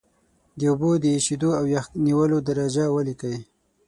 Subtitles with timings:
[0.57, 3.37] د اوبو د ایشېدو او یخ نیولو درجه ولیکئ.